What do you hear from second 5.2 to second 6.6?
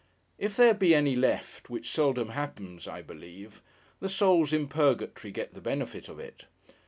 get the benefit of it.